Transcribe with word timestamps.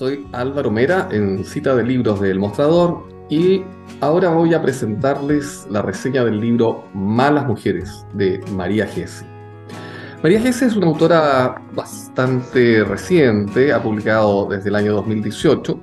soy 0.00 0.26
Álvaro 0.32 0.70
Mera 0.70 1.10
en 1.10 1.44
cita 1.44 1.74
de 1.74 1.82
libros 1.82 2.22
del 2.22 2.38
mostrador 2.38 3.06
y 3.28 3.62
ahora 4.00 4.30
voy 4.30 4.54
a 4.54 4.62
presentarles 4.62 5.66
la 5.68 5.82
reseña 5.82 6.24
del 6.24 6.40
libro 6.40 6.86
Malas 6.94 7.46
Mujeres 7.46 8.06
de 8.14 8.40
María 8.56 8.86
Gese. 8.86 9.26
María 10.22 10.40
Gese 10.40 10.64
es 10.64 10.74
una 10.74 10.86
autora 10.86 11.60
bastante 11.74 12.82
reciente, 12.82 13.74
ha 13.74 13.82
publicado 13.82 14.46
desde 14.48 14.70
el 14.70 14.76
año 14.76 14.94
2018 14.94 15.78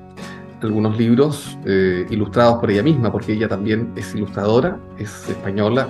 algunos 0.63 0.97
libros 0.97 1.55
eh, 1.65 2.07
ilustrados 2.09 2.57
por 2.59 2.71
ella 2.71 2.81
misma, 2.81 3.11
porque 3.11 3.34
ella 3.34 3.47
también 3.47 3.93
es 3.95 4.15
ilustradora, 4.15 4.79
es 4.97 5.29
española, 5.29 5.89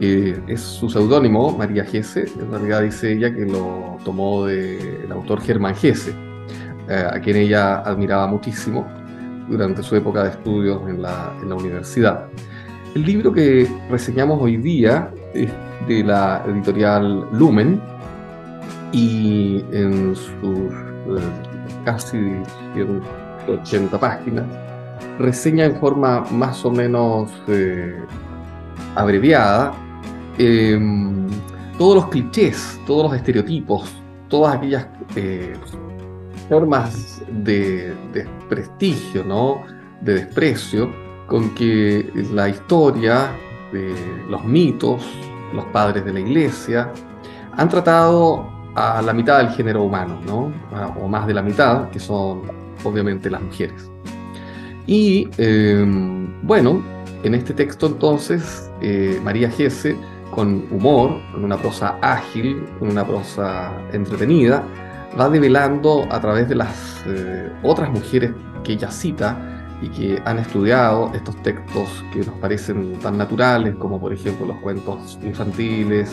eh, 0.00 0.42
es 0.48 0.60
su 0.60 0.90
seudónimo, 0.90 1.56
María 1.56 1.84
Gese, 1.84 2.24
en 2.36 2.50
realidad 2.50 2.82
dice 2.82 3.12
ella 3.12 3.32
que 3.32 3.46
lo 3.46 3.96
tomó 4.04 4.44
del 4.44 5.12
autor 5.12 5.40
Germán 5.40 5.76
Gese, 5.76 6.26
eh, 6.88 7.06
a 7.10 7.20
quien 7.20 7.36
ella 7.36 7.78
admiraba 7.80 8.26
muchísimo 8.26 8.86
durante 9.48 9.82
su 9.82 9.96
época 9.96 10.24
de 10.24 10.30
estudios 10.30 10.82
en 10.88 11.02
la, 11.02 11.32
universidad. 11.42 12.26
El 12.94 13.04
libro 13.04 13.32
que 13.32 13.68
reseñamos 13.90 14.40
hoy 14.40 14.56
día 14.56 15.10
es 15.34 15.50
de 15.86 16.04
la 16.04 16.42
editorial 16.46 17.26
Lumen 17.32 17.80
y 18.92 19.64
en 19.72 20.14
sus 20.16 20.72
casi 21.84 22.18
80 23.48 23.98
páginas, 23.98 24.44
reseña 25.18 25.64
en 25.64 25.76
forma 25.76 26.24
más 26.30 26.64
o 26.64 26.70
menos 26.70 27.30
eh, 27.48 27.98
abreviada 28.94 29.72
em, 30.38 31.26
todos 31.78 31.96
los 31.96 32.08
clichés, 32.08 32.78
todos 32.86 33.04
los 33.04 33.14
estereotipos, 33.14 33.90
todas 34.28 34.56
aquellas 34.56 34.86
eh, 35.16 35.54
formas 36.48 37.22
de 37.28 37.94
desprestigio, 38.12 39.24
¿no? 39.24 39.62
de 40.00 40.14
desprecio, 40.14 40.90
con 41.26 41.54
que 41.54 42.10
la 42.32 42.48
historia, 42.48 43.30
de 43.72 43.94
los 44.28 44.44
mitos, 44.44 45.06
los 45.52 45.64
padres 45.66 46.04
de 46.04 46.12
la 46.12 46.20
iglesia, 46.20 46.90
han 47.52 47.68
tratado 47.68 48.48
a 48.74 49.02
la 49.02 49.12
mitad 49.12 49.38
del 49.38 49.50
género 49.50 49.82
humano, 49.82 50.20
¿no? 50.26 50.52
o 51.00 51.08
más 51.08 51.26
de 51.26 51.34
la 51.34 51.42
mitad, 51.42 51.90
que 51.90 51.98
son 51.98 52.42
obviamente 52.84 53.28
las 53.28 53.42
mujeres. 53.42 53.90
Y 54.86 55.28
em, 55.36 56.28
bueno, 56.46 56.82
en 57.24 57.34
este 57.34 57.52
texto 57.52 57.88
entonces, 57.88 58.70
eh, 58.80 59.20
María 59.22 59.50
Gese, 59.50 59.96
con 60.30 60.66
humor, 60.70 61.20
con 61.32 61.44
una 61.44 61.56
prosa 61.56 61.98
ágil, 62.00 62.64
con 62.78 62.88
una 62.90 63.06
prosa 63.06 63.72
entretenida, 63.92 64.62
va 65.18 65.28
develando 65.28 66.06
a 66.10 66.20
través 66.20 66.48
de 66.48 66.54
las 66.54 67.04
eh, 67.06 67.50
otras 67.62 67.90
mujeres 67.90 68.32
que 68.64 68.72
ella 68.72 68.90
cita 68.90 69.36
y 69.80 69.88
que 69.88 70.22
han 70.24 70.38
estudiado 70.38 71.12
estos 71.14 71.40
textos 71.42 72.04
que 72.12 72.20
nos 72.20 72.34
parecen 72.36 72.98
tan 72.98 73.16
naturales 73.16 73.76
como 73.76 74.00
por 74.00 74.12
ejemplo 74.12 74.46
los 74.46 74.56
cuentos 74.58 75.18
infantiles, 75.22 76.12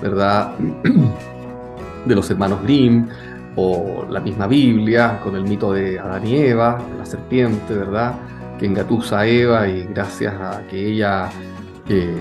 ¿verdad? 0.00 0.54
de 2.06 2.14
los 2.14 2.30
hermanos 2.30 2.62
Grimm, 2.62 3.08
o 3.56 4.06
la 4.08 4.20
misma 4.20 4.46
Biblia 4.46 5.20
con 5.22 5.36
el 5.36 5.44
mito 5.44 5.72
de 5.72 5.98
Adán 5.98 6.26
y 6.26 6.36
Eva, 6.36 6.78
la 6.98 7.04
serpiente, 7.04 7.74
¿verdad? 7.74 8.14
Que 8.58 8.66
engatusa 8.66 9.20
a 9.20 9.26
Eva 9.26 9.68
y 9.68 9.84
gracias 9.84 10.34
a 10.34 10.62
que 10.68 10.92
ella 10.92 11.28
eh, 11.88 12.20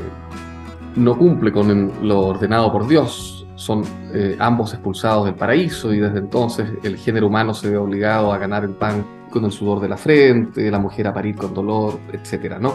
no 0.95 1.17
cumple 1.17 1.51
con 1.51 1.91
lo 2.01 2.27
ordenado 2.27 2.71
por 2.71 2.87
Dios, 2.87 3.40
son 3.61 3.83
eh, 4.11 4.35
ambos 4.39 4.73
expulsados 4.73 5.25
del 5.25 5.35
paraíso 5.35 5.93
y 5.93 5.99
desde 5.99 6.17
entonces 6.17 6.67
el 6.81 6.97
género 6.97 7.27
humano 7.27 7.53
se 7.53 7.69
ve 7.69 7.77
obligado 7.77 8.33
a 8.33 8.39
ganar 8.39 8.63
el 8.63 8.71
pan 8.71 9.05
con 9.29 9.45
el 9.45 9.51
sudor 9.51 9.79
de 9.79 9.87
la 9.87 9.97
frente, 9.97 10.71
la 10.71 10.79
mujer 10.79 11.07
a 11.07 11.13
parir 11.13 11.35
con 11.35 11.53
dolor, 11.53 11.99
etcétera, 12.11 12.57
¿no? 12.57 12.73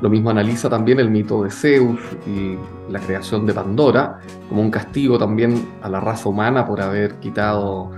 Lo 0.00 0.08
mismo 0.08 0.30
analiza 0.30 0.70
también 0.70 1.00
el 1.00 1.10
mito 1.10 1.44
de 1.44 1.50
Zeus 1.50 2.00
y 2.26 2.56
la 2.90 2.98
creación 2.98 3.44
de 3.44 3.52
Pandora 3.52 4.18
como 4.48 4.62
un 4.62 4.70
castigo 4.70 5.18
también 5.18 5.68
a 5.82 5.90
la 5.90 6.00
raza 6.00 6.30
humana 6.30 6.66
por 6.66 6.80
haber 6.80 7.16
quitado 7.16 7.90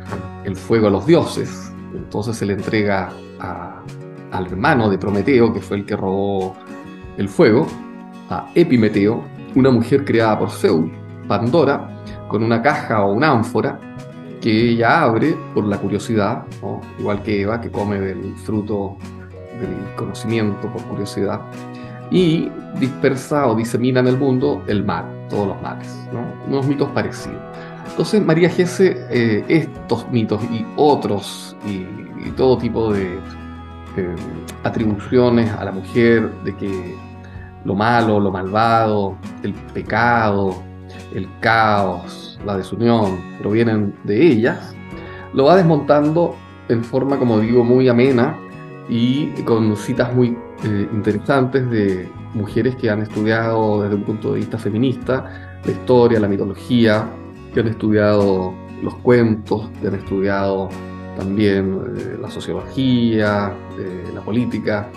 el 0.44 0.56
fuego 0.56 0.88
a 0.88 0.90
los 0.90 1.06
dioses. 1.06 1.72
Entonces 1.94 2.36
se 2.36 2.46
le 2.46 2.54
entrega 2.54 3.12
al 4.32 4.46
hermano 4.46 4.90
de 4.90 4.98
Prometeo, 4.98 5.52
que 5.52 5.60
fue 5.60 5.76
el 5.76 5.86
que 5.86 5.94
robó 5.94 6.56
el 7.16 7.28
fuego, 7.28 7.68
a 8.28 8.48
Epimeteo, 8.56 9.22
una 9.54 9.70
mujer 9.70 10.04
creada 10.04 10.36
por 10.36 10.50
Zeus, 10.50 10.90
Pandora, 11.28 11.98
con 12.28 12.42
una 12.42 12.62
caja 12.62 13.04
o 13.04 13.12
una 13.12 13.30
ánfora 13.30 13.78
que 14.40 14.70
ella 14.70 15.02
abre 15.02 15.36
por 15.54 15.64
la 15.64 15.78
curiosidad, 15.78 16.44
igual 16.98 17.22
que 17.22 17.42
Eva, 17.42 17.60
que 17.60 17.70
come 17.70 17.98
del 17.98 18.34
fruto 18.36 18.96
del 19.60 19.96
conocimiento 19.96 20.68
por 20.68 20.82
curiosidad 20.84 21.40
y 22.10 22.48
dispersa 22.78 23.48
o 23.48 23.54
disemina 23.54 24.00
en 24.00 24.06
el 24.06 24.16
mundo 24.16 24.62
el 24.66 24.84
mal, 24.84 25.04
todos 25.28 25.48
los 25.48 25.62
males, 25.62 25.88
¿no? 26.12 26.20
unos 26.46 26.66
mitos 26.66 26.88
parecidos. 26.90 27.40
Entonces 27.90 28.24
María 28.24 28.48
Gese, 28.48 28.96
eh, 29.10 29.44
estos 29.48 30.08
mitos 30.10 30.42
y 30.44 30.64
otros 30.76 31.56
y, 31.66 31.86
todo 32.36 32.58
tipo 32.58 32.92
de 32.92 33.14
eh, 33.96 34.14
atribuciones 34.62 35.50
a 35.52 35.64
la 35.64 35.72
mujer 35.72 36.30
de 36.44 36.54
que 36.54 36.94
lo 37.64 37.74
malo, 37.74 38.20
lo 38.20 38.30
malvado, 38.30 39.16
el 39.42 39.54
pecado, 39.72 40.62
el 41.14 41.28
caos, 41.40 42.38
la 42.44 42.56
desunión 42.56 43.20
provienen 43.40 43.94
de 44.04 44.26
ellas, 44.26 44.74
lo 45.32 45.44
va 45.44 45.56
desmontando 45.56 46.36
en 46.68 46.84
forma, 46.84 47.18
como 47.18 47.40
digo, 47.40 47.64
muy 47.64 47.88
amena 47.88 48.38
y 48.88 49.28
con 49.42 49.76
citas 49.76 50.14
muy 50.14 50.36
eh, 50.64 50.88
interesantes 50.92 51.70
de 51.70 52.08
mujeres 52.34 52.76
que 52.76 52.90
han 52.90 53.02
estudiado 53.02 53.82
desde 53.82 53.94
un 53.94 54.04
punto 54.04 54.32
de 54.32 54.40
vista 54.40 54.58
feminista 54.58 55.48
la 55.64 55.70
historia, 55.70 56.20
la 56.20 56.28
mitología, 56.28 57.08
que 57.52 57.60
han 57.60 57.68
estudiado 57.68 58.54
los 58.82 58.94
cuentos, 58.96 59.70
que 59.80 59.88
han 59.88 59.94
estudiado 59.94 60.68
también 61.16 61.80
eh, 61.96 62.18
la 62.20 62.30
sociología, 62.30 63.52
eh, 63.78 64.04
la 64.14 64.20
política. 64.20 64.88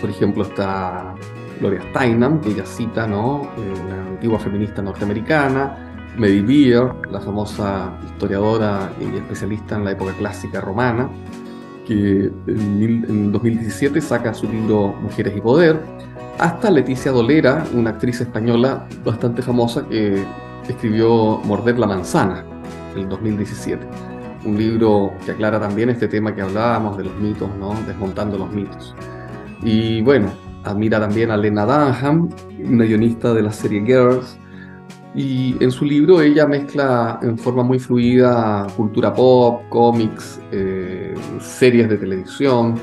Por 0.00 0.10
ejemplo, 0.10 0.44
está 0.44 1.14
Gloria 1.60 1.80
Steinem, 1.90 2.40
que 2.40 2.50
ella 2.50 2.66
cita, 2.66 3.06
¿no? 3.06 3.50
la 3.88 4.10
antigua 4.10 4.38
feminista 4.38 4.82
norteamericana, 4.82 5.86
Mary 6.16 6.40
Beer, 6.40 6.92
la 7.10 7.20
famosa 7.20 7.92
historiadora 8.04 8.90
y 9.00 9.16
especialista 9.16 9.76
en 9.76 9.84
la 9.84 9.92
época 9.92 10.12
clásica 10.12 10.60
romana, 10.60 11.08
que 11.86 12.30
en 12.46 13.32
2017 13.32 14.00
saca 14.00 14.34
su 14.34 14.48
libro 14.48 14.94
Mujeres 15.00 15.36
y 15.36 15.40
Poder, 15.40 15.80
hasta 16.38 16.70
Leticia 16.70 17.12
Dolera, 17.12 17.64
una 17.72 17.90
actriz 17.90 18.20
española 18.20 18.86
bastante 19.04 19.42
famosa 19.42 19.86
que 19.88 20.22
escribió 20.68 21.40
Morder 21.44 21.78
la 21.78 21.86
manzana 21.86 22.44
en 22.94 23.08
2017. 23.08 23.86
Un 24.44 24.58
libro 24.58 25.12
que 25.24 25.32
aclara 25.32 25.58
también 25.60 25.90
este 25.90 26.08
tema 26.08 26.34
que 26.34 26.42
hablábamos 26.42 26.96
de 26.96 27.04
los 27.04 27.14
mitos, 27.16 27.48
¿no? 27.58 27.74
desmontando 27.86 28.38
los 28.38 28.50
mitos. 28.52 28.94
Y 29.62 30.02
bueno, 30.02 30.30
admira 30.66 31.00
también 31.00 31.30
a 31.30 31.36
Lena 31.36 31.64
Dunham, 31.64 32.28
una 32.64 32.84
guionista 32.84 33.32
de 33.32 33.42
la 33.42 33.52
serie 33.52 33.84
Girls, 33.84 34.36
y 35.14 35.56
en 35.62 35.70
su 35.70 35.84
libro 35.84 36.20
ella 36.20 36.46
mezcla 36.46 37.18
en 37.22 37.38
forma 37.38 37.62
muy 37.62 37.78
fluida 37.78 38.66
cultura 38.76 39.14
pop, 39.14 39.62
cómics, 39.70 40.40
eh, 40.52 41.14
series 41.40 41.88
de 41.88 41.96
televisión, 41.96 42.74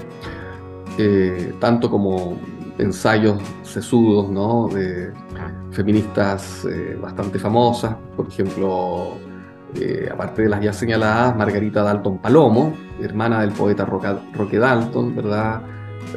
eh, 0.98 1.54
tanto 1.60 1.90
como 1.92 2.40
ensayos 2.80 3.40
sesudos 3.62 4.74
de 4.74 5.12
feministas 5.72 6.66
eh, 6.66 6.98
bastante 7.00 7.38
famosas, 7.38 7.96
por 8.16 8.28
ejemplo, 8.28 9.18
aparte 10.12 10.44
de 10.44 10.50
las 10.50 10.62
ya 10.62 10.74
señaladas, 10.74 11.36
Margarita 11.36 11.84
Dalton 11.84 12.20
Palomo, 12.20 12.74
hermana 13.02 13.42
del 13.42 13.52
poeta 13.52 13.86
Roque 13.86 14.58
Dalton, 14.58 15.16
¿verdad? 15.16 15.62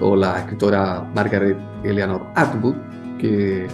O 0.00 0.14
la 0.16 0.40
escritora 0.40 1.06
Margaret 1.14 1.56
Eleanor 1.82 2.26
Atwood, 2.34 2.74
que 3.18 3.66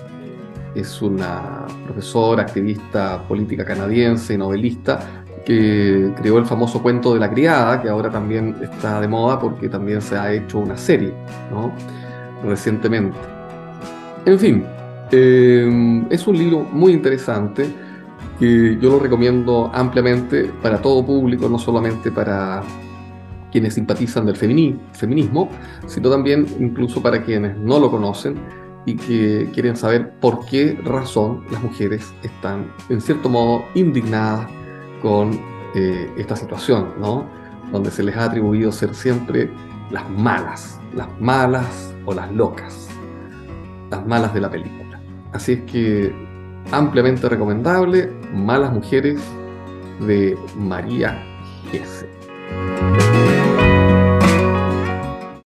es 0.75 1.03
una 1.03 1.67
profesora, 1.85 2.43
activista 2.43 3.23
política 3.29 3.64
canadiense 3.64 4.35
y 4.35 4.38
novelista 4.38 5.23
que 5.44 6.12
creó 6.17 6.38
el 6.38 6.47
famoso 6.47 6.82
cuento 6.82 7.14
de 7.14 7.20
la 7.20 7.31
criada, 7.31 7.82
que 7.82 7.88
ahora 7.88 8.11
también 8.11 8.56
está 8.62 9.00
de 9.00 9.09
moda 9.09 9.38
porque 9.38 9.69
también 9.69 10.00
se 10.00 10.17
ha 10.17 10.32
hecho 10.32 10.59
una 10.59 10.76
serie, 10.76 11.12
¿no? 11.50 11.73
Recientemente. 12.49 13.17
En 14.25 14.38
fin, 14.38 14.65
eh, 15.11 16.06
es 16.11 16.26
un 16.26 16.38
libro 16.38 16.61
muy 16.61 16.93
interesante 16.93 17.69
que 18.38 18.79
yo 18.81 18.91
lo 18.91 18.99
recomiendo 18.99 19.70
ampliamente 19.75 20.50
para 20.62 20.81
todo 20.81 21.05
público, 21.05 21.49
no 21.49 21.58
solamente 21.58 22.11
para 22.11 22.62
quienes 23.53 23.75
simpatizan 23.75 24.27
del 24.27 24.37
feminismo, 24.37 25.51
sino 25.87 26.11
también 26.11 26.47
incluso 26.59 27.03
para 27.03 27.23
quienes 27.23 27.57
no 27.57 27.79
lo 27.79 27.91
conocen 27.91 28.37
y 28.87 28.97
que 28.97 29.49
quieren 29.53 29.77
saber 29.77 30.15
por 30.19 30.45
qué 30.47 30.77
razón 30.83 31.45
las 31.53 31.63
mujeres 31.63 32.13
están, 32.23 32.73
en 32.89 33.01
cierto 33.01 33.29
modo, 33.29 33.65
indignadas 33.75 34.49
con 35.01 35.39
eh, 35.75 36.11
esta 36.17 36.35
situación, 36.35 36.95
¿no? 36.99 37.27
Donde 37.71 37.91
se 37.91 38.03
les 38.03 38.17
ha 38.17 38.25
atribuido 38.25 38.73
ser 38.73 38.95
siempre 38.95 39.51
las 39.91 40.09
malas, 40.11 40.81
las 40.95 41.09
malas 41.21 41.95
o 42.07 42.15
las 42.15 42.33
locas, 42.33 42.89
las 43.91 44.05
malas 44.07 44.35
de 44.35 44.41
la 44.41 44.51
película. 44.51 45.01
Así 45.33 45.53
es 45.53 45.63
que 45.63 46.13
ampliamente 46.71 47.29
recomendable, 47.29 48.11
Malas 48.33 48.73
Mujeres 48.73 49.21
de 50.01 50.37
María 50.57 51.23
Gese. 51.71 53.31